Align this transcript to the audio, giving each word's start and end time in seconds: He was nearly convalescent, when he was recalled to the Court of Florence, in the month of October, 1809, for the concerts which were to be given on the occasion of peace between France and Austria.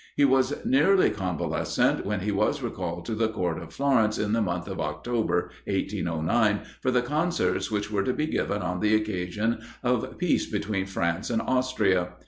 He 0.15 0.25
was 0.25 0.65
nearly 0.65 1.11
convalescent, 1.11 2.07
when 2.07 2.21
he 2.21 2.31
was 2.31 2.63
recalled 2.63 3.05
to 3.05 3.13
the 3.13 3.27
Court 3.29 3.59
of 3.61 3.71
Florence, 3.71 4.17
in 4.17 4.33
the 4.33 4.41
month 4.41 4.67
of 4.67 4.79
October, 4.79 5.51
1809, 5.67 6.61
for 6.81 6.89
the 6.89 7.03
concerts 7.03 7.69
which 7.69 7.91
were 7.91 8.01
to 8.03 8.13
be 8.13 8.25
given 8.25 8.63
on 8.63 8.79
the 8.79 8.95
occasion 8.95 9.61
of 9.83 10.17
peace 10.17 10.47
between 10.47 10.87
France 10.87 11.29
and 11.29 11.39
Austria. 11.43 12.13